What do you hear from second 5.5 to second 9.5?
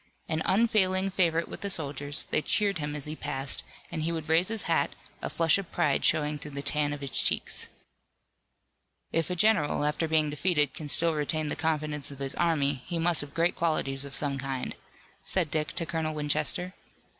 of pride showing through the tan of his cheeks. "If a